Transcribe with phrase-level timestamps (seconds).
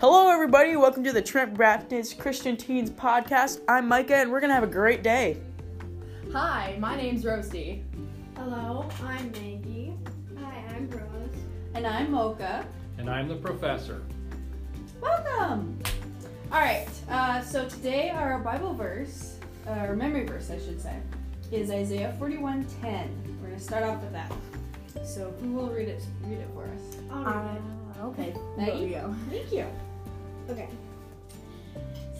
[0.00, 0.76] Hello, everybody.
[0.76, 3.62] Welcome to the Trent Baptist Christian Teens Podcast.
[3.66, 5.38] I'm Micah, and we're going to have a great day.
[6.32, 7.82] Hi, my name's Rosie.
[8.36, 9.92] Hello, I'm Maggie.
[10.38, 11.34] Hi, I'm Rose.
[11.74, 12.64] And I'm Mocha.
[12.98, 14.02] And I'm the professor.
[15.00, 15.76] Welcome!
[16.52, 20.94] Alright, uh, so today our Bible verse, uh, or memory verse, I should say,
[21.50, 23.08] is Isaiah 41:10.
[23.40, 24.32] We're going to start off with that.
[25.04, 26.96] So who will read it read it for us?
[27.10, 28.00] I'll read it.
[28.04, 28.34] okay.
[28.56, 28.78] Maggie?
[28.84, 29.14] you go.
[29.28, 29.66] Thank you.
[30.48, 30.68] Okay.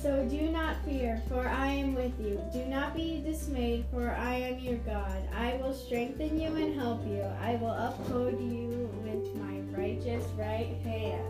[0.01, 2.41] So do not fear, for I am with you.
[2.53, 5.29] Do not be dismayed, for I am your God.
[5.35, 7.23] I will strengthen you and help you.
[7.43, 11.25] I will uphold you with my righteous right hand.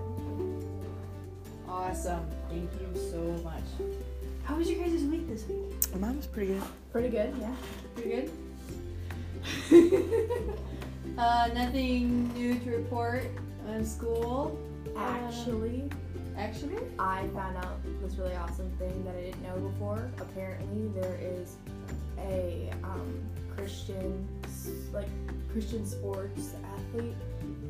[1.66, 2.28] Awesome.
[2.50, 3.64] Thank you so much.
[4.44, 5.96] How was your guys' week this week?
[5.98, 6.62] Mine was pretty good.
[6.92, 7.54] Pretty good, yeah.
[7.94, 8.30] Pretty good.
[11.18, 13.24] uh, nothing new to report
[13.68, 14.58] on school.
[14.96, 15.90] Actually,
[16.38, 20.08] Actually, I found out this really awesome thing that I didn't know before.
[20.20, 21.56] Apparently, there is
[22.18, 23.18] a um,
[23.56, 24.26] Christian,
[24.92, 25.08] like
[25.52, 27.14] Christian sports athlete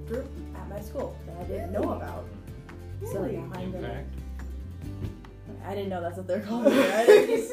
[0.06, 2.26] group at my school that I didn't know about.
[3.10, 4.14] So like, I'm gonna, Impact.
[5.64, 6.66] I didn't know that's what they're called.
[6.68, 7.52] I just-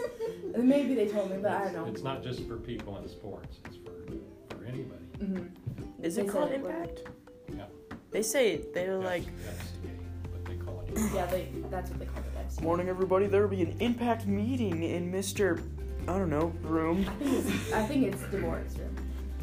[0.58, 1.86] maybe they told me, but I don't know.
[1.86, 3.92] It's not just for people in sports, it's for,
[4.56, 5.06] for anybody.
[5.20, 5.50] Mhm.
[6.04, 7.04] Is They it said called it Impact?
[7.56, 7.66] Yeah.
[8.12, 9.90] They say they're That's- like, That's the,
[11.14, 12.34] Yeah, they, that's what they call it.
[12.34, 13.28] That's- Morning, everybody.
[13.28, 15.62] There will be an Impact meeting in Mr.
[16.08, 17.06] I don't know, room.
[17.10, 18.96] I think it's, I think it's Devorah's room.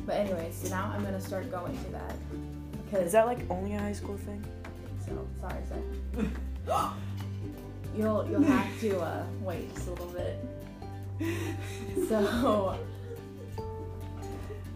[0.06, 2.14] But anyway, so now I'm gonna start going to that
[2.84, 4.44] because Is that like only a high school thing?
[5.06, 6.26] So sorry, Zach.
[7.96, 10.38] you'll you'll have to uh, wait just a little bit.
[12.08, 12.76] So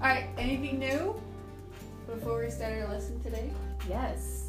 [0.01, 1.21] Alright, anything new
[2.07, 3.51] before we start our lesson today?
[3.89, 4.46] yes,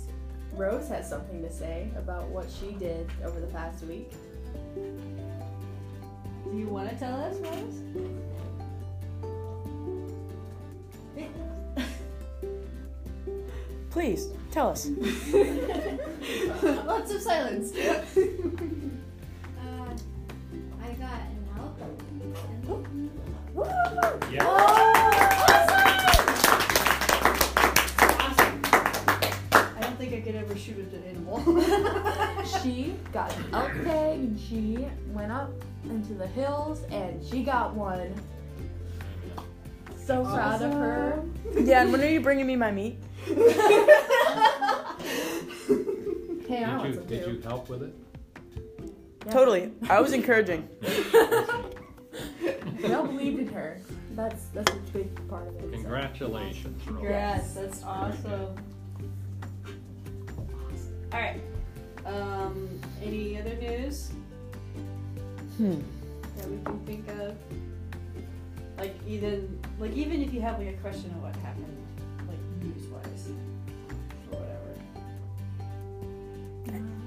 [0.57, 4.11] Rose has something to say about what she did over the past week.
[4.75, 7.83] Do you want to tell us, Rose?
[13.91, 14.87] Please, tell us.
[16.63, 17.71] Lots of silence.
[19.59, 19.93] Uh,
[20.81, 23.11] I got an album.
[24.31, 24.47] Yeah.
[24.47, 24.86] I
[30.27, 31.37] could ever shoot at an animal.
[32.61, 35.51] She got an elk tag and she went up
[35.85, 38.13] into the hills and she got one.
[40.05, 41.23] So proud of her.
[41.53, 42.99] Yeah, and when are you bringing me my meat?
[46.47, 47.31] Hey, I want Did you, some did too.
[47.31, 47.93] you help with it?
[49.25, 49.31] Yeah.
[49.33, 49.73] Totally.
[49.89, 50.69] I was encouraging.
[52.81, 53.81] We all believed in her.
[54.11, 55.73] That's that's a big part of it.
[55.73, 56.97] Congratulations, Rose.
[56.97, 58.55] Congrats, that's awesome.
[61.13, 61.41] Alright.
[62.05, 64.11] Um, any other news
[65.57, 65.79] Hmm.
[66.37, 67.35] that we can think of?
[68.77, 71.77] Like even like even if you have like a question of what happened,
[72.27, 73.29] like news wise.
[74.31, 74.75] Or whatever.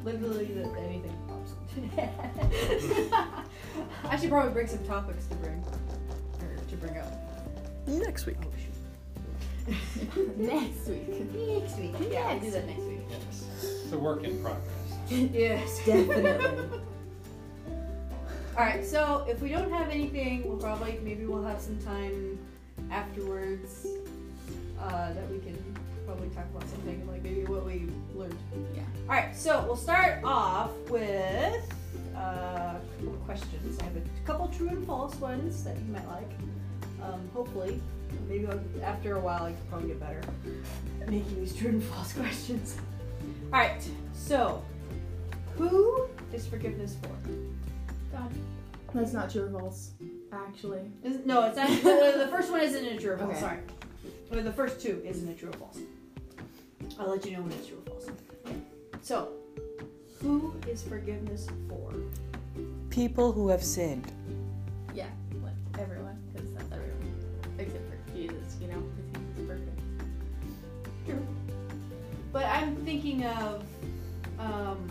[0.05, 3.45] Literally that anything pops up.
[4.05, 5.63] I should probably bring some topics to bring
[6.43, 7.13] or to bring up.
[7.87, 8.37] Next week.
[10.37, 11.09] Next week.
[11.35, 11.95] Next week.
[12.11, 13.01] Yeah, I'll do that next week.
[13.09, 13.47] Yes.
[13.85, 14.67] It's a work in progress.
[15.11, 15.79] Yes.
[15.85, 16.81] Definitely.
[18.57, 22.39] Alright, so if we don't have anything, we'll probably maybe we'll have some time
[22.91, 23.87] afterwards
[24.81, 25.57] uh, that we can
[26.07, 28.37] probably talk about something like maybe what we learned.
[28.75, 28.83] Yeah.
[29.09, 31.73] Alright, so we'll start off with
[32.17, 33.79] uh, a couple questions.
[33.81, 36.31] I have a couple true and false ones that you might like.
[37.03, 37.81] Um, hopefully,
[38.29, 40.21] maybe I'll- after a while I can probably get better
[41.01, 42.77] at making these true and false questions.
[43.53, 43.83] Alright,
[44.15, 44.63] so
[45.57, 47.09] who is forgiveness for?
[48.17, 48.31] God.
[48.95, 49.91] That's not true or false,
[50.33, 50.81] actually.
[51.05, 51.69] Is- No, it's not.
[51.83, 53.31] the, the first one isn't a true or false.
[53.33, 53.41] Okay.
[53.41, 53.59] Sorry.
[54.33, 55.79] Or the first two isn't a true or false.
[56.99, 58.07] I'll let you know when it's true or false.
[59.03, 59.29] So,
[60.21, 61.93] who is forgiveness for?
[62.91, 64.11] People who have sinned.
[64.95, 65.07] Yeah,
[72.33, 73.65] But I'm thinking of,
[74.39, 74.89] um,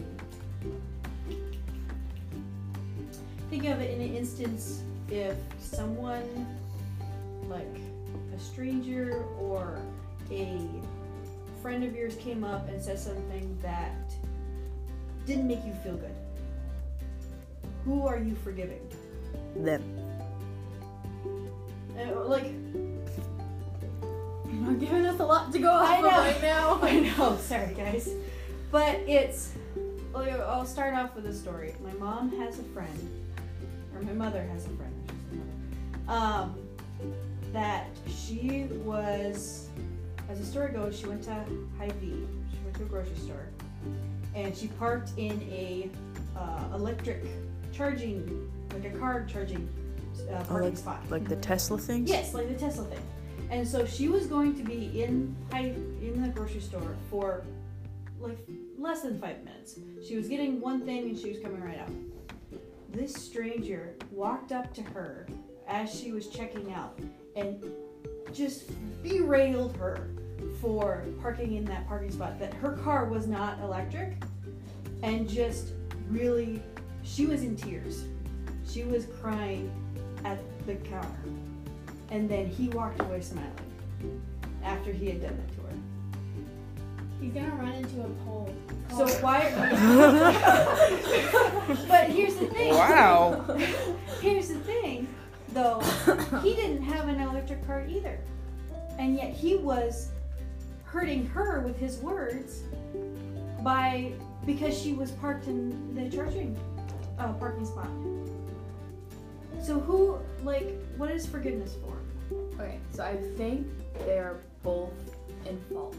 [3.50, 6.46] thinking of it in an instance if someone,
[7.48, 7.80] like
[8.36, 9.80] a stranger or
[10.32, 10.60] a
[11.62, 14.14] friend of yours came up and said something that
[15.26, 16.16] didn't make you feel good.
[17.86, 18.82] Who are you forgiving?
[19.56, 19.84] Them.
[22.28, 22.54] Like,
[24.46, 25.72] You're not giving us a lot to go
[26.90, 27.02] I know.
[27.02, 27.26] right now.
[27.26, 28.10] I know, sorry guys.
[28.72, 29.54] But it's
[30.14, 31.76] well, I'll start off with a story.
[31.84, 33.10] My mom has a friend,
[33.96, 34.94] or my mother has a friend.
[35.08, 35.38] I should say
[36.08, 36.56] mother, um,
[37.54, 39.70] that she was,
[40.30, 41.32] as the story goes, she went to
[41.78, 42.26] Hy-Vee.
[42.52, 43.48] She went to a grocery store,
[44.36, 45.90] and she parked in a
[46.38, 47.24] uh, electric
[47.72, 49.68] charging, like a car charging
[50.32, 51.02] uh, parking spot.
[51.10, 52.08] Like the Tesla thing.
[52.08, 53.02] Yes, like the Tesla thing.
[53.52, 55.74] And so she was going to be in Hy-
[56.20, 57.44] in the grocery store for
[58.20, 58.38] like
[58.78, 59.80] less than five minutes.
[60.06, 61.90] She was getting one thing and she was coming right out.
[62.92, 65.28] This stranger walked up to her
[65.68, 67.00] as she was checking out
[67.38, 67.64] and
[68.34, 68.72] just
[69.02, 70.10] berailed her
[70.60, 72.38] for parking in that parking spot.
[72.38, 74.22] That her car was not electric,
[75.04, 75.74] and just
[76.10, 76.62] really,
[77.04, 78.04] she was in tears.
[78.68, 79.72] She was crying
[80.26, 81.08] at the counter.
[82.12, 83.52] And then he walked away smiling
[84.64, 85.59] after he had done that
[87.20, 87.32] to her.
[87.32, 88.54] He's gonna run into a pole.
[88.90, 89.52] So why?
[91.88, 92.74] but here's the thing.
[92.74, 93.44] Wow.
[94.22, 95.08] Here's the thing,
[95.50, 95.80] though.
[96.44, 98.20] He didn't have an electric car either,
[98.98, 100.10] and yet he was
[100.84, 102.64] hurting her with his words
[103.64, 104.12] by
[104.46, 106.58] because she was parked in the charging
[107.20, 107.90] uh, parking spot.
[109.62, 111.98] So who like what is forgiveness for?
[112.56, 113.68] Okay, so I think
[114.00, 114.94] they're both
[115.46, 115.96] in fault.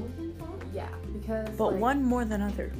[0.00, 0.34] Both in?
[0.74, 1.48] Yeah, because.
[1.56, 2.72] But like, one more than other.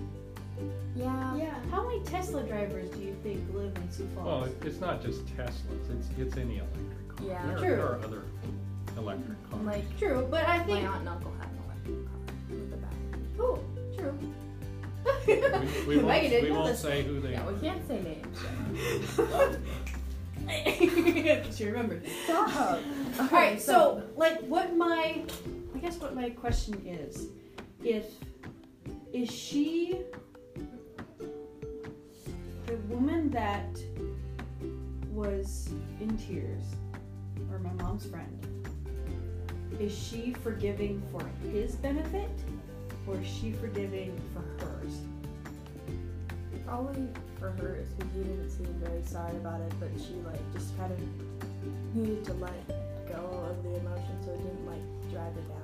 [0.97, 1.37] Yeah.
[1.37, 1.55] Yeah.
[1.71, 4.27] How many Tesla drivers do you think live in Sioux Falls?
[4.27, 5.53] Well, it's not just Teslas,
[5.97, 7.27] it's, it's any electric car.
[7.27, 7.47] Yeah.
[7.47, 7.77] There are- True.
[7.77, 8.23] There are other
[8.97, 9.55] electric cars.
[9.61, 12.19] And, like, True, but I think my aunt and uncle had an electric car
[12.51, 13.23] with a battery.
[13.41, 13.59] oh,
[13.97, 14.19] true.
[15.87, 17.53] We, we won't, we won't say who they Yeah, are.
[17.53, 18.39] we can't say names.
[21.57, 22.03] she remembered.
[22.25, 22.81] Stop.
[23.21, 25.23] All right, so like, what my,
[25.75, 27.29] I guess what my question is,
[27.85, 28.07] if
[29.13, 30.01] is she
[32.67, 33.79] the woman that
[35.13, 35.71] was
[36.01, 36.65] in tears,
[37.51, 38.45] or my mom's friend?
[39.81, 42.31] Is she forgiving for his benefit,
[43.07, 44.99] or is she forgiving for hers?
[46.67, 50.77] Probably for hers, because he didn't seem very sorry about it, but she like just
[50.77, 50.99] kind of
[51.95, 52.69] needed to let
[53.09, 55.58] go of the emotion so it didn't like drag her down.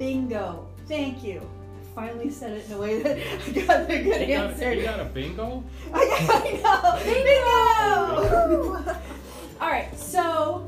[0.00, 0.66] Bingo.
[0.88, 1.42] Thank you.
[1.42, 4.72] I finally said it in a way that I got the good You got, answer.
[4.72, 5.62] you got a bingo?
[5.92, 6.98] I know.
[7.04, 8.82] Bingo.
[8.82, 8.94] Bingo!
[9.60, 9.94] All right.
[9.98, 10.60] So,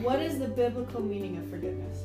[0.00, 2.04] what is the biblical meaning of forgiveness?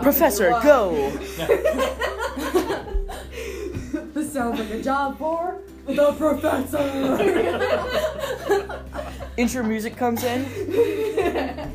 [0.00, 1.10] Professor, go!
[4.14, 6.78] This sounds like a job for the professor.
[9.36, 10.44] Intro music comes in.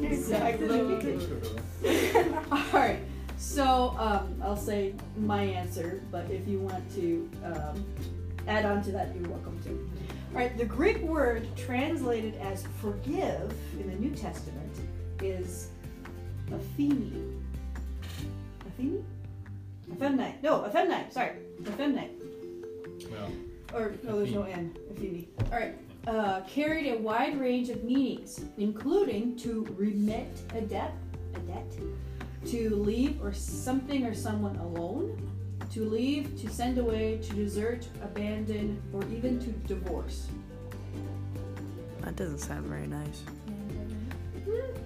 [0.04, 0.68] exactly.
[2.52, 3.00] All right.
[3.38, 7.86] So um, I'll say my answer, but if you want to um,
[8.48, 9.70] add on to that, you're welcome to.
[9.70, 10.58] All right.
[10.58, 14.80] The Greek word translated as forgive in the New Testament
[15.22, 15.70] is
[16.50, 17.38] aphemi.
[18.68, 19.04] Aphemi?
[19.92, 20.42] Ephemenite.
[20.42, 21.12] No, ephemenite.
[21.14, 22.12] Sorry, ephemenite.
[23.12, 23.32] Well,
[23.74, 24.76] Or no, there's no N.
[24.94, 25.28] Aphemi.
[25.52, 25.76] All right.
[26.08, 30.94] Uh, carried a wide range of meanings, including to remit a debt,
[31.36, 31.72] a debt,
[32.46, 35.16] to leave or something or someone alone,
[35.72, 40.28] to leave, to send away, to desert, abandon, or even to divorce.
[42.02, 43.22] That doesn't sound very nice.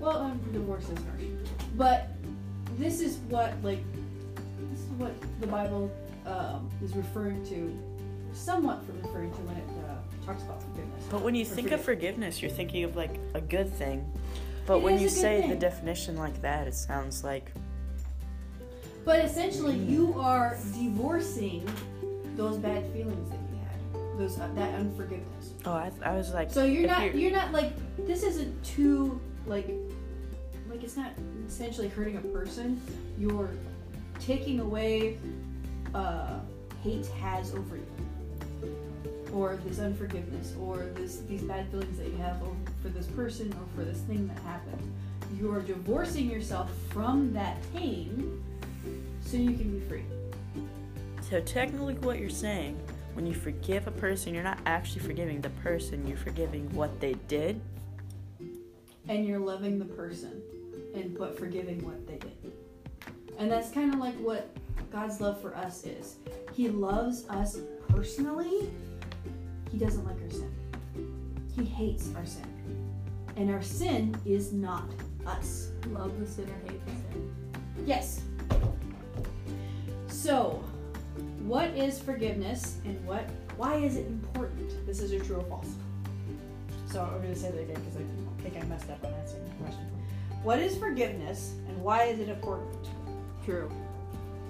[0.02, 1.24] Well, um, divorce is harsh,
[1.78, 2.10] but
[2.78, 3.80] this is what like
[4.70, 5.90] this is what the Bible
[6.26, 7.74] um, is referring to,
[8.34, 9.95] somewhat referring to when it uh,
[10.26, 11.06] talks about forgiveness.
[11.10, 11.80] But when you think forgive.
[11.80, 14.10] of forgiveness, you're thinking of like a good thing.
[14.66, 17.52] But It when is you a good say the definition like that, it sounds like
[19.04, 21.68] But essentially, you are divorcing
[22.36, 25.54] those bad feelings that you had, those uh, that unforgiveness.
[25.66, 27.74] oh, I, I was like, So you're not you're- you're not like
[28.08, 29.70] this isn't too like
[30.70, 31.12] like it's not
[31.48, 32.82] essentially hurting a person.
[33.20, 33.52] You're
[34.20, 35.20] taking away
[35.94, 36.40] uh,
[36.84, 37.86] hate has over you,
[39.36, 42.40] or this unforgiveness, or this these bad feelings that you have
[42.82, 44.94] for this person or for this thing that happened.
[45.38, 48.42] You are divorcing yourself from that pain,
[49.22, 50.06] so you can be free.
[51.30, 52.78] So technically, what you're saying,
[53.16, 56.08] when you forgive a person, you're not actually forgiving the person.
[56.08, 57.60] You're forgiving what they did.
[59.08, 60.42] and you're loving the person
[60.96, 62.52] and but forgiving what they did
[63.38, 64.50] and that's kind of like what
[64.92, 66.16] god's love for us is
[66.54, 68.68] he loves us personally
[69.72, 70.52] he doesn't like our sin
[71.56, 72.48] he hates our sin
[73.38, 74.90] and our sin is not
[75.26, 77.36] us Love the sinner, hate the sin.
[77.86, 78.22] yes
[80.08, 80.64] So,
[81.46, 83.30] what is forgiveness and what?
[83.58, 84.86] Why is it important?
[84.88, 85.70] This is a true or false.
[86.92, 89.44] So I'm going to say that again because I think I messed up on answering
[89.46, 89.86] the question.
[90.42, 92.88] What is forgiveness and why is it important?
[93.46, 93.70] True.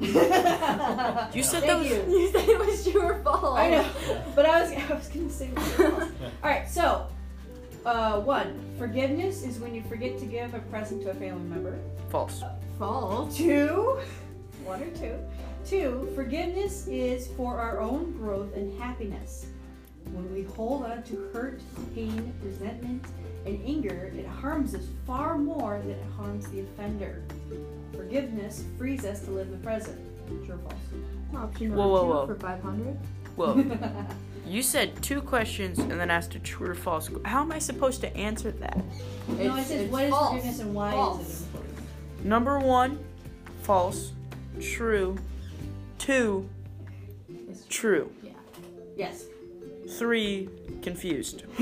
[0.01, 1.89] You said Thank that was.
[1.89, 2.19] you.
[2.19, 3.57] You said it was true or false.
[3.59, 3.85] I know,
[4.35, 5.49] but I was I was gonna say.
[5.75, 6.11] true or false.
[6.43, 7.07] All right, so
[7.85, 11.79] uh, one, forgiveness is when you forget to give a present to a family member.
[12.09, 12.43] False.
[12.79, 13.37] False.
[13.37, 13.99] Two,
[14.63, 15.17] one or two.
[15.65, 19.47] Two, forgiveness is for our own growth and happiness.
[20.11, 21.61] When we hold on to hurt,
[21.95, 23.03] pain, resentment,
[23.45, 27.21] and anger, it harms us far more than it harms the offender.
[27.93, 29.99] Forgiveness frees us to live the present.
[30.45, 30.73] True or false?
[31.35, 32.27] Option Whoa, whoa, number whoa.
[32.27, 32.97] for 500.
[33.35, 34.07] Whoa.
[34.47, 37.09] You said two questions and then asked a true or false.
[37.25, 38.77] How am I supposed to answer that?
[39.27, 40.29] no, it It's- says it's what is false.
[40.33, 41.19] forgiveness and why False.
[41.27, 42.25] is it important?
[42.25, 42.99] Number one,
[43.63, 44.11] false.
[44.61, 45.17] True.
[45.97, 46.47] Two,
[47.49, 48.11] It's true.
[48.21, 48.33] Yeah.
[48.95, 49.23] Yes.
[49.97, 50.47] Three,
[50.83, 51.41] confused.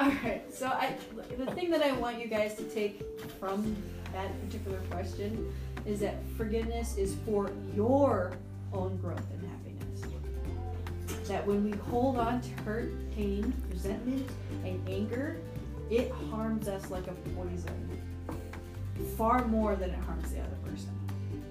[0.00, 0.42] All right.
[0.50, 0.94] So I,
[1.36, 3.02] the thing that I want you guys to take
[3.38, 3.76] from
[4.14, 5.52] that particular question
[5.84, 8.32] is that forgiveness is for your
[8.72, 11.28] own growth and happiness.
[11.28, 14.26] That when we hold on to hurt, pain, resentment,
[14.64, 15.36] and anger,
[15.90, 18.00] it harms us like a poison,
[19.18, 20.98] far more than it harms the other person.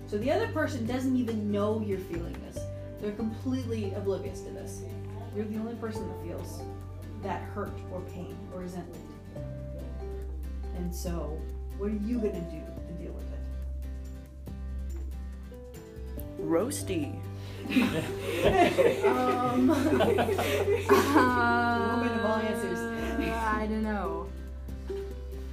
[0.07, 2.57] So the other person doesn't even know you're feeling this.
[2.99, 4.81] They're completely oblivious to this.
[5.35, 6.63] You're the only person that feels
[7.23, 9.03] that hurt or pain or resentment.
[10.75, 11.39] And so,
[11.77, 13.39] what are you gonna do to deal with it?
[16.41, 17.15] Roasty.
[19.05, 19.67] Um.
[19.67, 19.89] Woman
[22.19, 22.79] of all answers.
[23.29, 24.27] I don't know.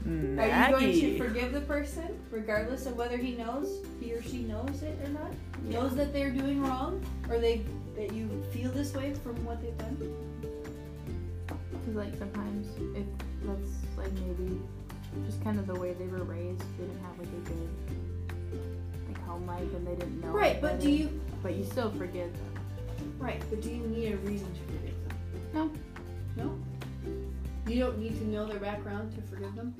[0.06, 4.38] Are you going to forgive the person, regardless of whether he knows, he or she
[4.42, 5.32] knows it or not?
[5.64, 7.62] Knows that they're doing wrong, or they
[7.96, 9.96] that you feel this way from what they've done?
[11.86, 12.66] Because like sometimes
[12.96, 13.06] if
[13.44, 14.60] that's like maybe
[15.24, 17.68] just kind of the way they were raised, they didn't have like a good
[19.06, 20.32] like home life and they didn't know.
[20.32, 23.14] Right, but do you But you still forgive them.
[23.20, 23.40] right?
[23.48, 24.94] But do you need a reason to forgive
[25.52, 25.70] them?
[26.36, 26.44] No.
[26.44, 26.58] No.
[27.68, 29.72] You don't need to know their background to forgive them.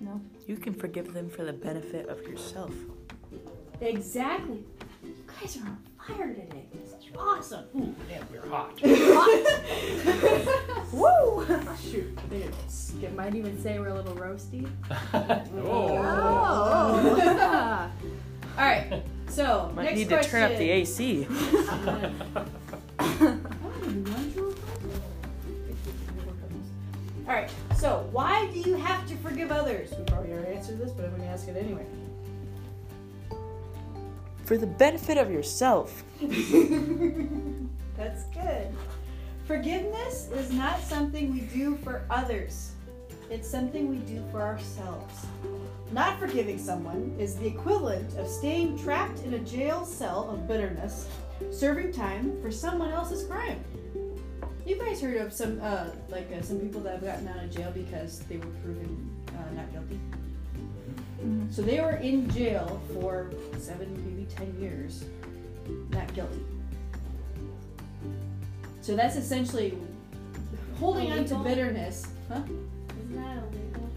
[0.00, 0.18] No.
[0.46, 2.72] You can forgive them for the benefit of yourself.
[3.82, 4.64] Exactly.
[5.04, 6.64] You guys are on fire today.
[6.72, 7.66] This is awesome.
[7.76, 8.72] Ooh, damn, we're hot.
[8.82, 10.62] hot.
[10.92, 11.46] Woo!
[11.90, 12.18] Shoot.
[13.02, 14.68] It might even say we're a little roasty.
[15.14, 15.98] oh.
[15.98, 17.90] Oh.
[18.58, 19.02] All right.
[19.28, 20.24] So Might next need question.
[20.24, 21.26] to turn up the AC.
[27.28, 27.50] All right.
[27.76, 29.90] So why do you have to forgive others?
[29.98, 31.84] We probably already answered this, but I'm going to ask it anyway.
[34.44, 36.04] For the benefit of yourself.
[36.20, 36.30] That's
[38.24, 38.25] good.
[39.46, 42.72] Forgiveness is not something we do for others.
[43.30, 45.24] It's something we do for ourselves.
[45.92, 51.08] Not forgiving someone is the equivalent of staying trapped in a jail cell of bitterness,
[51.52, 53.62] serving time for someone else's crime.
[54.64, 57.50] You guys heard of some, uh, like uh, some people that have gotten out of
[57.54, 60.00] jail because they were proven uh, not guilty.
[61.24, 61.52] Mhm.
[61.54, 65.04] So they were in jail for seven, maybe ten years,
[65.90, 66.44] not guilty.
[68.86, 69.76] So that's essentially
[70.78, 71.42] holding on to Illegal?
[71.42, 72.06] bitterness.
[72.28, 72.40] Huh?
[72.44, 73.90] Isn't that illegal?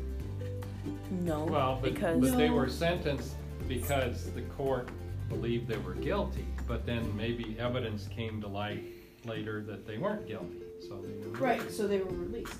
[1.12, 1.44] No.
[1.44, 3.36] Well, but, because but they were sentenced
[3.68, 4.90] because the court
[5.30, 8.84] believed they were guilty, but then maybe evidence came to light
[9.26, 11.38] later that they weren't guilty, so they were.
[11.38, 12.58] Right, so they were released.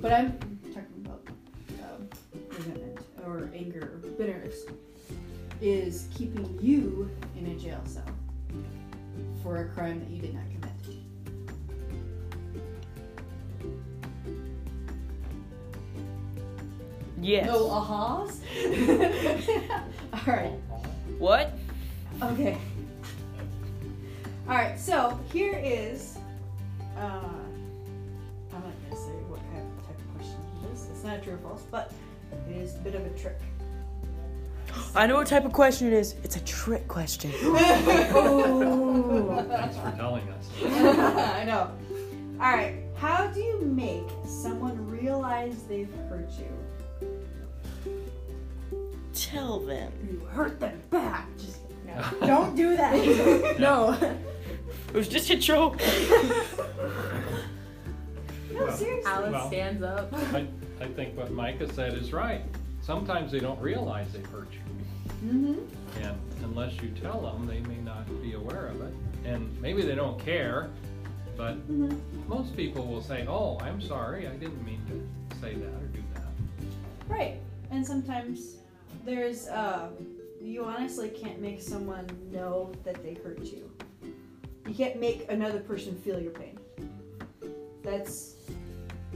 [0.00, 0.38] But I'm
[0.74, 1.26] talking about
[1.84, 2.06] um,
[2.50, 4.64] resentment or anger or bitterness
[5.62, 8.04] is keeping you in a jail cell
[9.42, 10.58] for a crime that you did not commit.
[17.28, 17.46] Yes.
[17.46, 18.40] No ahas?
[20.12, 20.52] All right.
[21.18, 21.52] What?
[22.22, 22.56] Okay.
[24.48, 24.78] All right.
[24.78, 26.18] So here is.
[26.96, 27.20] Uh,
[28.52, 30.88] I'm not gonna say what kind of type of question it is.
[30.90, 31.92] It's not true or false, but
[32.48, 33.38] it is a bit of a trick.
[34.94, 36.14] I know what type of question it is.
[36.24, 37.32] It's a trick question.
[38.14, 39.44] oh.
[39.48, 40.48] Thanks for telling us.
[40.64, 41.70] I know.
[42.40, 42.76] All right.
[42.96, 46.48] How do you make someone realize they've hurt you?
[49.28, 49.92] Tell them.
[50.10, 51.26] You hurt them back.
[51.36, 52.02] Just no.
[52.26, 53.56] Don't do that.
[53.58, 53.92] No.
[54.88, 55.78] It was just a joke.
[58.50, 59.02] no, Well, seriously.
[59.10, 59.48] Alice Well.
[59.48, 60.12] stands up.
[60.34, 60.46] I,
[60.80, 62.42] I think what Micah said is right.
[62.80, 65.28] Sometimes they don't realize they've hurt you.
[65.28, 66.02] Mm-hmm.
[66.04, 68.94] And unless you tell them, they may not be aware of it.
[69.26, 70.70] And maybe they don't care,
[71.36, 72.28] but Mm-hmm.
[72.28, 76.02] most people will say, oh, I'm sorry, I didn't mean to say that or do
[76.14, 76.24] that.
[77.08, 77.40] Right.
[77.70, 78.56] And sometimes
[79.04, 79.88] there's uh
[80.40, 83.70] you honestly can't make someone know that they hurt you.
[84.66, 86.58] You can't make another person feel your pain.
[87.82, 88.34] That's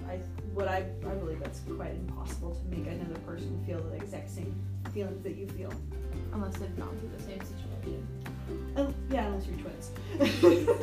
[0.08, 0.18] I
[0.54, 4.54] what I I believe that's quite impossible to make another person feel the exact same
[4.92, 5.72] feelings that you feel.
[6.32, 8.06] Unless they've gone through the same situation.
[8.76, 9.90] Oh, yeah, unless you're twins.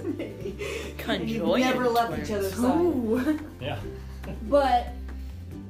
[0.18, 0.56] Maybe.
[0.60, 2.30] You've Conjoined never left twins.
[2.30, 2.78] each other's side.
[2.78, 3.40] Ooh.
[3.60, 3.80] Yeah.
[4.48, 4.90] But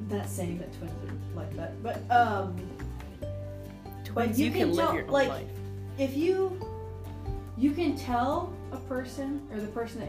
[0.10, 1.82] not saying that twins are like that.
[1.82, 2.56] But um
[4.14, 5.48] Twins, you you, can can, live tell- your own like- life.
[5.98, 6.60] if you
[7.58, 10.08] you can tell a person or the person that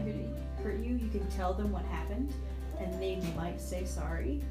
[0.63, 2.33] hurt you, you, you can tell them what happened,
[2.79, 4.41] and they might say sorry.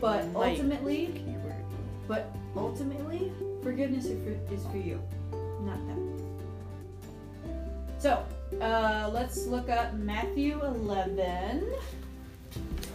[0.00, 0.50] But Might.
[0.50, 1.24] ultimately,
[2.06, 3.32] but ultimately,
[3.62, 5.00] forgiveness is for, is for you,
[5.62, 6.06] not them.
[7.98, 8.24] So,
[8.60, 11.72] uh, let's look up Matthew 11,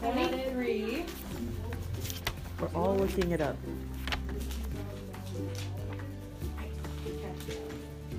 [0.02, 1.06] 23.
[2.60, 3.56] We're all looking it up.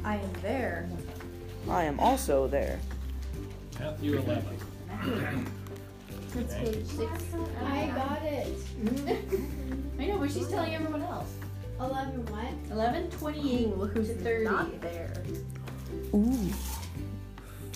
[0.06, 0.88] I am there.
[1.68, 2.78] I am also there.
[3.80, 5.46] Matthew 11.
[6.36, 7.24] It's page six.
[7.60, 8.56] I got it.
[9.98, 11.32] I know, but she's telling everyone else.
[11.80, 12.72] 11 what?
[12.72, 14.44] 11, 28 Ooh, look who's to 30.
[14.44, 15.12] not there.
[16.14, 16.38] Ooh.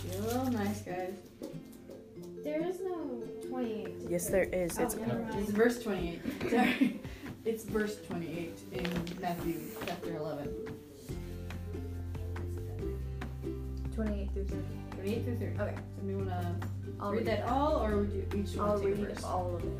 [0.07, 1.15] You're a little nice, guys.
[2.45, 3.89] There is no 28.
[4.09, 4.79] Yes, there is.
[4.79, 6.21] It's Oh, never It's verse 28.
[6.51, 7.01] Sorry.
[7.45, 10.55] It's verse 28 in Matthew chapter 11.
[14.45, 15.01] Through 30.
[15.01, 15.61] 28 through 30.
[15.61, 15.75] Okay.
[15.97, 16.69] Somebody want to
[17.01, 19.25] I'll read that all, or would you each I'll want to take read a verse?
[19.25, 19.71] all of it.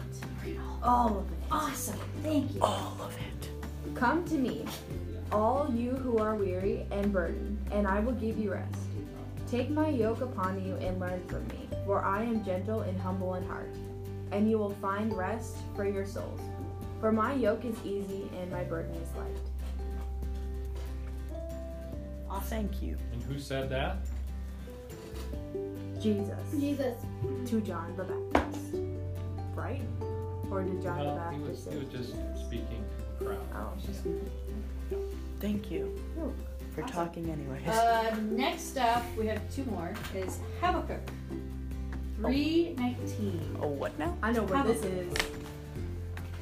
[0.45, 0.81] Read all.
[0.83, 1.39] All of it.
[1.51, 1.99] Awesome.
[2.23, 2.63] Thank you.
[2.63, 3.51] all of it.
[3.95, 4.65] Come to me,
[5.33, 8.75] all you who are weary and burdened, and I will give you rest.
[9.51, 13.35] Take my yoke upon you and learn from me, for I am gentle and humble
[13.35, 13.75] in heart,
[14.33, 16.41] and you will find rest for your souls.
[17.01, 19.37] For my yoke is easy and my burden is light.
[22.51, 22.97] Thank you.
[23.13, 23.99] And who said that?
[26.01, 26.97] Jesus Jesus.
[27.51, 28.75] to John the Baptist.
[29.55, 29.83] Right?
[30.51, 32.85] Or did John Well, the he was, Baptist he was just speaking
[33.19, 33.47] to the crowd.
[33.55, 34.03] Oh, just
[35.41, 36.33] Thank you You're
[36.75, 36.95] for Awesome.
[36.95, 37.67] talking anyways.
[37.69, 39.93] Uh, next up, we have two more.
[40.15, 41.01] Is Habakkuk
[42.17, 43.59] 319.
[43.63, 44.17] oh, what now?
[44.23, 45.13] I know where How- this is.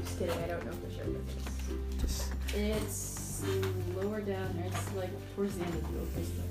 [0.02, 2.00] Just kidding, I don't know for sure what this is.
[2.00, 3.42] Just It's
[3.96, 4.66] lower down there.
[4.66, 6.50] It's like towards the end of the Old Testament.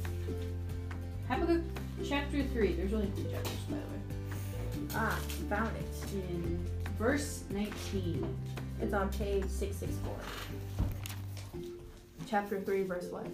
[1.27, 1.61] Habakkuk
[2.03, 2.73] chapter 3.
[2.73, 4.87] There's only two chapters, by the way.
[4.95, 6.13] Ah, found it.
[6.13, 6.65] In
[6.97, 8.35] verse 19.
[8.81, 10.13] It's on page 664.
[12.27, 13.25] Chapter 3, verse what?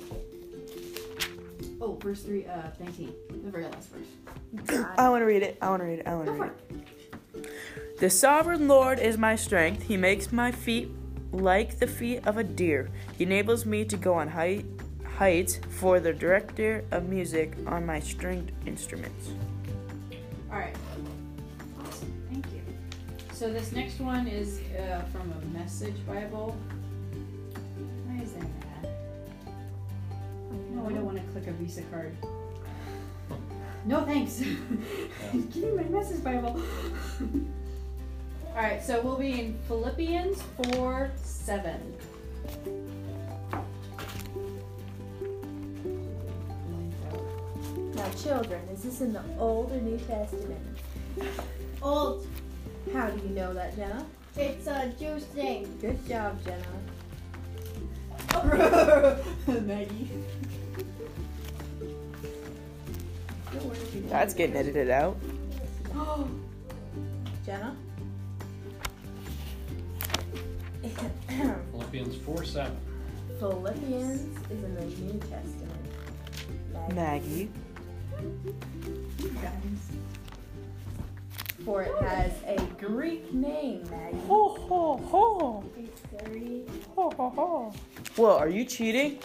[1.82, 3.14] Oh, verse 3, uh, 19.
[3.30, 4.88] The very last verse.
[4.98, 5.58] I want to read it.
[5.62, 6.08] I want to read it.
[6.08, 8.00] I want to read for it.
[8.00, 9.84] The sovereign Lord is my strength.
[9.84, 10.90] He makes my feet
[11.32, 12.90] like the feet of a deer.
[13.18, 14.66] He enables me to go on height,
[15.18, 19.32] heights for the director of music on my stringed instruments.
[20.52, 20.76] Alright.
[21.80, 22.14] Awesome.
[22.32, 22.62] Thank you.
[23.32, 26.58] So this next one is uh, from a message Bible.
[28.08, 28.48] Why is that?
[30.72, 32.16] No, I don't want to click a Visa card.
[33.86, 34.40] No thanks.
[35.32, 36.60] Give me my message Bible.
[38.56, 40.42] Alright, so we'll be in Philippians
[40.74, 42.83] 4 7.
[48.14, 50.62] Now, children, is this in the Old or New Testament?
[51.82, 52.28] Old.
[52.94, 54.06] How do you know that, Jenna?
[54.36, 55.78] It's a Jewish thing.
[55.82, 56.64] Good job, Jenna.
[59.62, 60.10] Maggie.
[64.10, 65.18] That's getting edited out.
[67.46, 67.76] Jenna?
[71.72, 72.78] Philippians 4 7.
[73.40, 74.22] Philippians
[74.52, 75.72] is in the New Testament.
[76.94, 77.50] Maggie.
[81.66, 84.18] For it has a Greek name, Maggie.
[84.28, 85.64] Ho ho ho.
[85.78, 86.66] It's very.
[86.96, 87.74] Ho ho ho.
[88.18, 89.20] Well, are you cheating?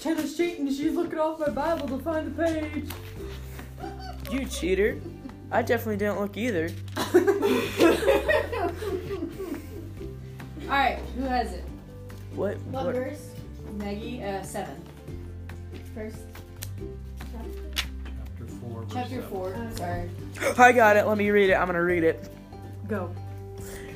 [0.00, 0.66] Jenna's cheating.
[0.68, 2.90] She's looking off my Bible to find the page.
[4.30, 5.00] You cheater.
[5.52, 6.70] I definitely didn't look either.
[10.64, 11.64] Alright, who has it?
[12.34, 12.58] What?
[12.58, 12.94] What what?
[12.94, 13.30] verse?
[13.74, 14.84] Maggie, uh, 7.
[15.94, 16.29] First.
[18.92, 19.50] Chapter 4.
[19.50, 20.10] Verse Chapter 7.
[20.34, 20.44] 4.
[20.44, 20.54] Okay.
[20.54, 20.68] Sorry.
[20.68, 21.06] I got it.
[21.06, 21.54] Let me read it.
[21.54, 22.28] I'm gonna read it.
[22.88, 23.14] Go.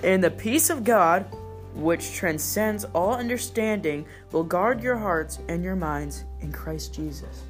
[0.03, 1.25] And the peace of God,
[1.75, 7.43] which transcends all understanding, will guard your hearts and your minds in Christ Jesus.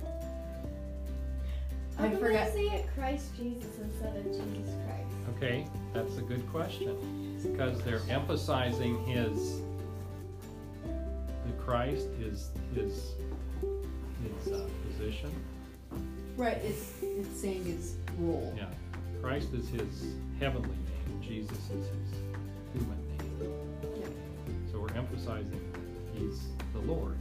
[1.98, 5.36] I come forgot- they say it Christ Jesus instead of Jesus Christ?
[5.36, 6.96] Okay, that's a good question.
[7.42, 9.60] Because they're emphasizing his,
[10.84, 13.12] the Christ, his, his,
[14.22, 15.30] his uh, position.
[16.36, 18.52] Right, it's it's saying his role.
[18.56, 18.66] Yeah,
[19.22, 22.18] Christ is his heavenly name, Jesus is his
[22.72, 23.54] human name.
[24.72, 25.60] So we're emphasizing
[26.14, 26.40] he's
[26.72, 27.16] the Lord.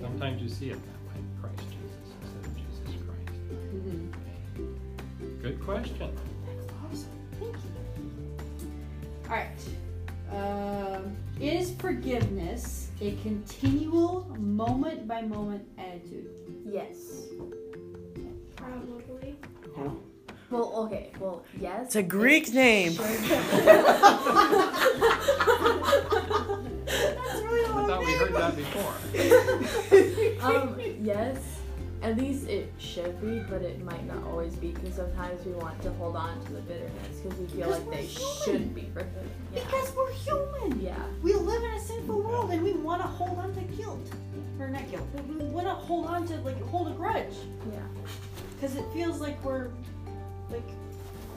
[0.00, 3.40] Sometimes you see it that way, Christ Jesus instead of Jesus Christ.
[3.74, 4.08] Mhm.
[4.08, 5.42] Okay.
[5.42, 5.98] Good question.
[6.46, 7.10] That's awesome.
[7.38, 7.70] Thank you.
[9.28, 9.68] All right.
[10.32, 16.30] Um, is forgiveness a continual moment by moment attitude?
[16.64, 17.28] Yes.
[18.72, 19.36] Probably.
[20.50, 21.12] Well, okay.
[21.18, 21.86] Well, yes.
[21.86, 22.92] It's a Greek name.
[22.96, 23.10] That's
[27.42, 28.94] really I thought we heard that before.
[30.60, 31.38] um, yes.
[32.02, 35.80] At least it should be, but it might not always be because sometimes we want
[35.82, 38.42] to hold on to the bitterness because we feel Because like they human.
[38.44, 39.30] should be forgiven.
[39.54, 39.64] Yeah.
[39.64, 40.80] Because we're human.
[40.80, 41.00] Yeah.
[41.22, 44.10] We live in a sinful world and we want to hold on to guilt.
[44.58, 47.34] Or not guilt, but we want to hold on to, like, hold a grudge.
[47.72, 47.78] Yeah.
[48.62, 49.70] Because it feels like we're,
[50.48, 50.62] like,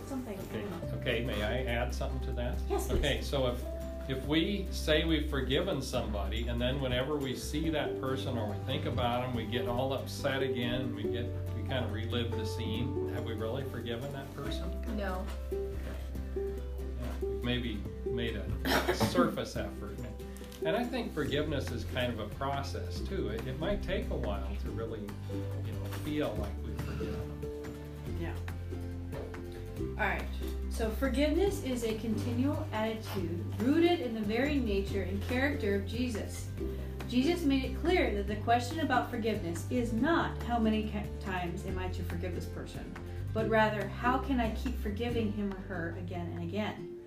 [0.05, 0.37] something.
[0.53, 2.53] Okay, okay, may I add something to that?
[2.69, 2.97] Yes, please.
[2.99, 3.63] Okay, so if,
[4.07, 8.57] if we say we've forgiven somebody, and then whenever we see that person or we
[8.67, 11.25] think about them, we get all upset again, and we get,
[11.57, 14.71] we kind of relive the scene, have we really forgiven that person?
[14.95, 15.25] No.
[15.51, 15.57] Yeah,
[17.23, 19.97] We've maybe made a surface effort.
[20.63, 23.29] And I think forgiveness is kind of a process too.
[23.29, 26.84] It, it might take a while to really, you know, feel like we've forgiven them.
[28.19, 28.33] Yeah.
[29.99, 30.23] All right.
[30.69, 36.47] So forgiveness is a continual attitude rooted in the very nature and character of Jesus.
[37.07, 40.91] Jesus made it clear that the question about forgiveness is not how many
[41.23, 42.83] times am I to forgive this person,
[43.33, 46.97] but rather how can I keep forgiving him or her again and again.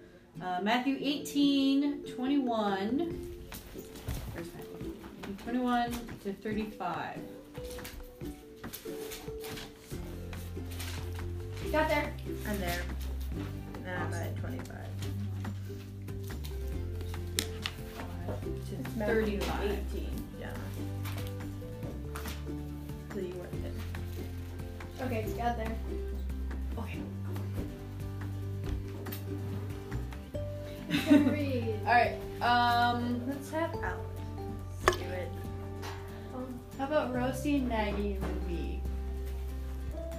[0.41, 3.29] Uh, Matthew 18, 21.
[5.45, 5.91] 21
[6.25, 7.19] to 35.
[11.73, 12.13] Got there.
[12.49, 12.81] I'm there.
[13.85, 14.77] Now I'm at 25.
[18.27, 19.79] To Matthew 35.
[19.93, 20.11] 18.
[20.41, 20.49] Yeah.
[23.13, 25.07] So you weren't there.
[25.07, 25.77] Okay, got there.
[26.79, 27.01] Okay.
[30.89, 31.75] Who's gonna read?
[31.87, 32.17] All right.
[32.41, 34.01] Um, Let's have Alex
[34.87, 35.29] do it.
[36.79, 38.83] how about Rosie and Maggie and then me?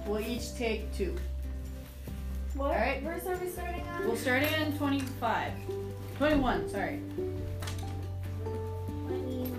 [0.06, 1.16] We'll each take two.
[2.54, 3.02] What Alright.
[3.02, 4.06] verse are we starting on?
[4.06, 5.52] We'll start on 25.
[6.18, 7.00] 21, sorry.
[9.06, 9.56] Twenty-nine.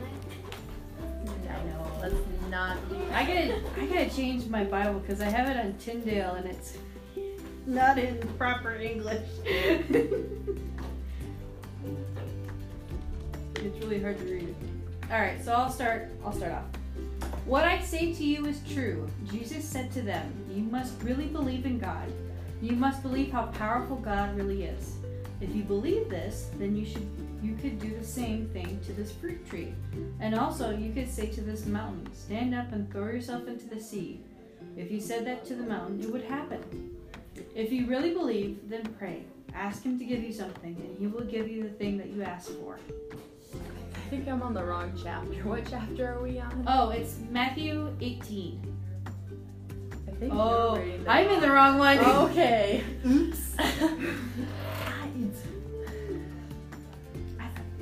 [1.50, 1.88] I know.
[2.02, 2.16] Let's
[2.50, 2.78] not
[3.14, 6.78] I gotta, I gotta change my Bible because I have it on Tyndale and it's
[7.66, 9.28] not in proper English.
[9.46, 9.86] it's
[13.56, 14.56] really hard to read.
[15.12, 16.10] All right, so I'll start.
[16.26, 16.66] I'll start off.
[17.46, 19.10] What I say to you is true.
[19.30, 22.12] Jesus said to them, "You must really believe in God.
[22.62, 24.98] You must believe how powerful God really is.
[25.42, 27.08] If you believe this, then you should
[27.42, 29.74] you could do the same thing to this fruit tree.
[30.20, 33.80] And also, you could say to this mountain, Stand up and throw yourself into the
[33.80, 34.22] sea.
[34.78, 36.96] If you said that to the mountain, it would happen.
[37.56, 39.24] If you really believe, then pray.
[39.56, 42.22] Ask Him to give you something, and He will give you the thing that you
[42.22, 42.78] ask for.
[43.96, 45.42] I think I'm on the wrong chapter.
[45.48, 46.64] What chapter are we on?
[46.68, 48.62] Oh, it's Matthew 18.
[50.22, 50.76] Think Oh,
[51.08, 51.98] I'm in the wrong one.
[51.98, 52.84] Okay.
[53.04, 53.56] Oops.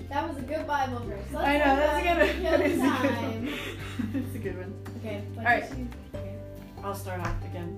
[0.10, 1.24] That was a good Bible verse.
[1.32, 2.44] Let's I know, that's a good one.
[2.44, 3.60] That is a good one.
[4.12, 4.74] That's a good one.
[4.98, 5.22] Okay.
[5.38, 5.64] All right.
[6.16, 6.36] okay.
[6.84, 7.78] I'll start off again.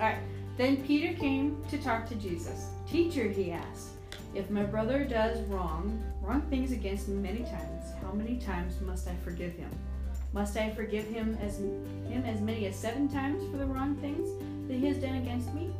[0.00, 0.16] Alright.
[0.56, 2.68] Then Peter came to talk to Jesus.
[2.90, 3.90] Teacher, he asked,
[4.34, 9.06] if my brother does wrong, wrong things against me many times, how many times must
[9.06, 9.70] I forgive him?
[10.36, 14.28] Must I forgive him as him as many as seven times for the wrong things
[14.68, 15.70] that he has done against me?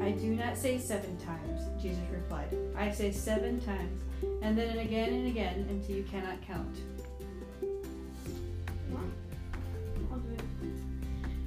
[0.00, 2.56] I do not say seven times, Jesus replied.
[2.76, 4.00] I say seven times,
[4.42, 6.76] and then again and again until you cannot count.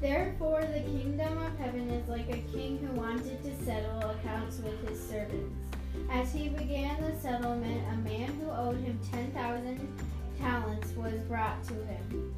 [0.01, 4.85] Therefore, the kingdom of heaven is like a king who wanted to settle accounts with
[4.89, 5.55] his servants.
[6.11, 9.79] As he began the settlement, a man who owed him 10,000
[10.41, 12.33] talents was brought to him.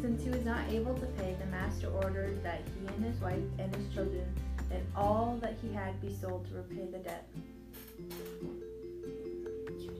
[0.00, 3.44] Since he was not able to pay, the master ordered that he and his wife
[3.58, 4.24] and his children
[4.70, 7.28] and all that he had be sold to repay the debt.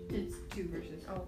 [0.08, 1.04] It's two verses.
[1.08, 1.26] Oh,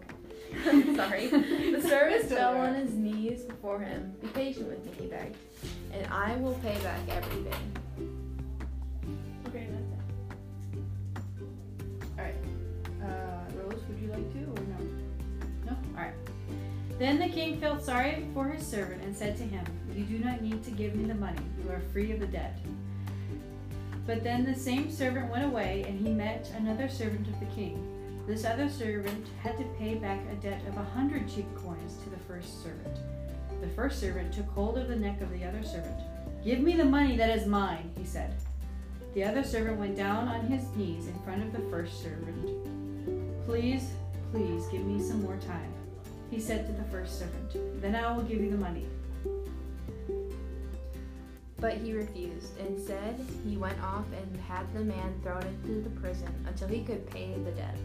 [0.66, 0.96] okay.
[0.96, 1.28] Sorry.
[1.72, 4.14] The servant fell on his knees before him.
[4.20, 5.36] Be patient with me, he begged,
[5.92, 7.81] and I will pay back everything.
[17.02, 20.40] Then the king felt sorry for his servant and said to him, You do not
[20.40, 21.42] need to give me the money.
[21.60, 22.56] You are free of the debt.
[24.06, 27.84] But then the same servant went away and he met another servant of the king.
[28.28, 32.10] This other servant had to pay back a debt of a hundred cheap coins to
[32.10, 32.96] the first servant.
[33.60, 35.98] The first servant took hold of the neck of the other servant.
[36.44, 38.32] Give me the money that is mine, he said.
[39.14, 43.44] The other servant went down on his knees in front of the first servant.
[43.44, 43.90] Please,
[44.30, 45.74] please give me some more time,
[46.32, 47.82] he said to the first servant.
[47.82, 48.86] Then I will give you the money.
[51.58, 52.58] But he refused.
[52.58, 57.08] Instead, he went off and had the man thrown into the prison until he could
[57.10, 57.76] pay the debt.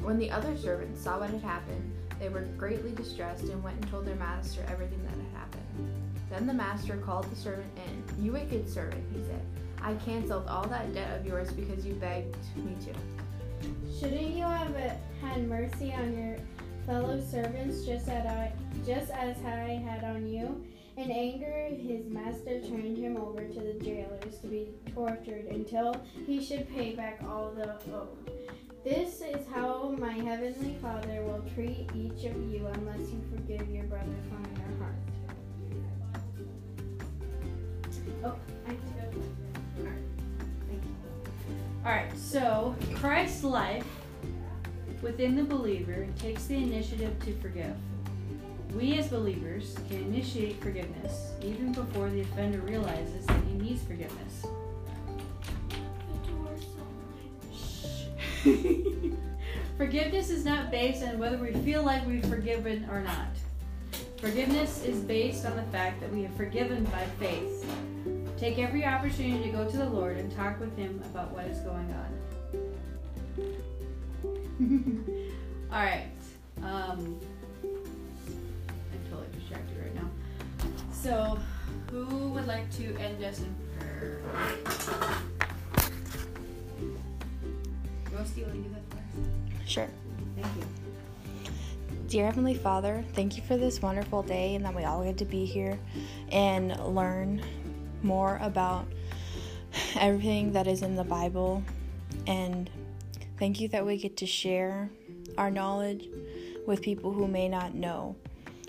[0.00, 3.90] When the other servants saw what had happened, they were greatly distressed and went and
[3.90, 5.90] told their master everything that had happened.
[6.30, 8.24] Then the master called the servant in.
[8.24, 9.42] You wicked servant, he said.
[9.82, 14.00] I canceled all that debt of yours because you begged me to.
[14.00, 16.36] Shouldn't you have uh, had mercy on your
[16.86, 18.52] fellow servants just as I,
[18.84, 20.64] just as I had on you?
[20.96, 26.44] In anger, his master turned him over to the jailers to be tortured until he
[26.44, 28.30] should pay back all the owed.
[28.84, 33.84] This is how my heavenly Father will treat each of you unless you forgive your
[33.84, 34.94] brother from your heart.
[38.24, 39.88] Oh, I have to go.
[41.84, 43.86] Alright, so Christ's life
[45.02, 47.74] within the believer takes the initiative to forgive.
[48.74, 54.46] We as believers can initiate forgiveness even before the offender realizes that he needs forgiveness.
[57.52, 58.04] Shh.
[59.76, 63.28] Forgiveness is not based on whether we feel like we've forgiven or not.
[64.18, 67.66] Forgiveness is based on the fact that we have forgiven by faith.
[68.38, 71.58] Take every opportunity to go to the Lord and talk with Him about what is
[71.60, 72.31] going on.
[75.72, 76.06] All right.
[76.58, 77.18] Um,
[77.62, 80.08] I'm totally distracted right now.
[80.92, 81.38] So,
[81.90, 84.20] who would like to end us in prayer?
[88.12, 89.68] Rosti, will to do that first?
[89.68, 89.88] Sure.
[90.36, 90.62] Thank you.
[92.06, 95.24] Dear Heavenly Father, thank you for this wonderful day and that we all get to
[95.24, 95.76] be here
[96.30, 97.42] and learn
[98.02, 98.86] more about
[99.96, 101.64] everything that is in the Bible.
[102.28, 102.70] And
[103.42, 104.88] thank you that we get to share
[105.36, 106.08] our knowledge
[106.64, 108.14] with people who may not know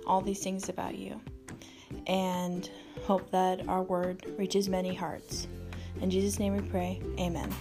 [0.08, 1.22] all these things about you.
[2.08, 2.68] And
[3.04, 5.48] hope that our word reaches many hearts.
[6.02, 7.00] In Jesus' name we pray.
[7.20, 7.54] Amen.